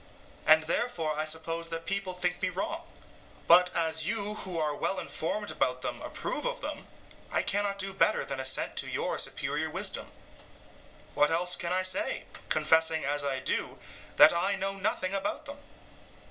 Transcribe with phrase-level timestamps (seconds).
[0.47, 2.81] and therefore I suppose that people think me wrong.
[3.47, 6.87] But, as you who are well informed about them approve of them,
[7.31, 10.07] I cannot do better than assent to your superior wisdom.
[11.13, 13.77] What else can I say, confessing as I do,
[14.17, 15.59] that I know nothing about them?